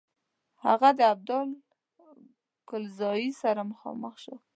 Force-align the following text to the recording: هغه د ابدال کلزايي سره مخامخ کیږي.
هغه 0.65 0.89
د 0.99 1.01
ابدال 1.13 1.47
کلزايي 2.69 3.29
سره 3.41 3.61
مخامخ 3.71 4.13
کیږي. 4.23 4.35